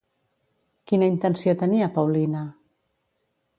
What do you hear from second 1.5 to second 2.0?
tenia